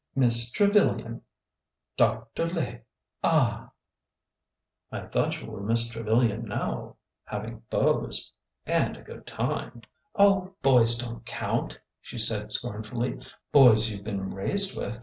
"Miss 0.15 0.49
Trevilian, 0.49 1.21
Dr. 1.95 2.47
Lay! 2.47 2.81
Ah 3.23 3.65
h!"" 3.69 3.71
I 4.91 5.05
thought 5.05 5.39
you 5.39 5.45
were 5.51 5.61
Miss 5.61 5.89
Trevilian 5.89 6.45
now— 6.45 6.95
having 7.25 7.61
beaus— 7.69 8.31
and 8.65 8.97
a 8.97 9.03
good 9.03 9.27
time."" 9.27 9.83
Oh, 10.15 10.55
boys 10.63 10.97
don't 10.97 11.23
count," 11.27 11.77
she 12.01 12.17
said 12.17 12.51
scornfully—" 12.51 13.19
boys 13.51 13.91
you 13.91 13.99
've 14.01 14.03
been 14.03 14.33
raised 14.33 14.75
with. 14.75 14.99